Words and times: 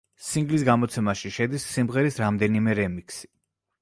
სინგლის 0.27 0.63
გამოცემაში 0.69 1.31
შედის 1.35 1.67
სიმღერის 1.75 2.19
რამდენიმე 2.25 2.77
რემიქსი. 2.81 3.31